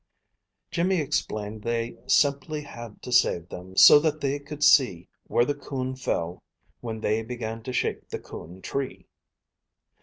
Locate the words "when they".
6.79-7.21